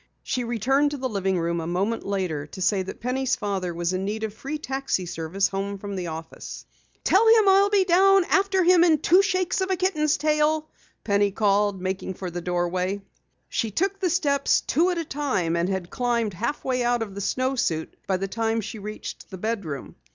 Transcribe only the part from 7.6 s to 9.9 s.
be down after him in two shakes of a